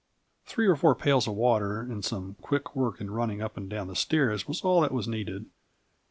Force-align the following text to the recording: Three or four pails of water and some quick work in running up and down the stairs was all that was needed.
Three 0.47 0.65
or 0.65 0.75
four 0.75 0.95
pails 0.95 1.27
of 1.27 1.35
water 1.35 1.79
and 1.81 2.03
some 2.03 2.33
quick 2.41 2.75
work 2.75 2.99
in 2.99 3.11
running 3.11 3.39
up 3.39 3.55
and 3.55 3.69
down 3.69 3.85
the 3.85 3.95
stairs 3.95 4.47
was 4.47 4.61
all 4.61 4.81
that 4.81 4.91
was 4.91 5.07
needed. 5.07 5.45